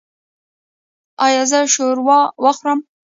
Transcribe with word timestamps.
ایا 1.25 1.43
زه 1.51 1.59
شوروا 1.73 2.19
وخورم؟ 2.43 2.79